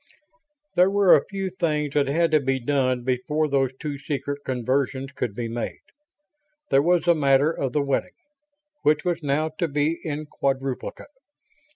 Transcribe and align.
There 0.73 0.89
were 0.89 1.15
a 1.15 1.23
few 1.29 1.49
things 1.51 1.93
that 1.93 2.07
had 2.07 2.31
to 2.31 2.39
be 2.39 2.59
done 2.59 3.03
before 3.03 3.47
those 3.47 3.69
two 3.79 3.99
secret 3.99 4.39
conversions 4.43 5.11
could 5.11 5.35
be 5.35 5.47
made. 5.47 5.83
There 6.71 6.81
was 6.81 7.03
the 7.03 7.13
matter 7.13 7.51
of 7.51 7.71
the 7.73 7.83
wedding, 7.83 8.15
which 8.81 9.05
was 9.05 9.21
now 9.21 9.49
to 9.59 9.67
be 9.67 9.99
in 10.03 10.25
quadruplicate. 10.25 11.05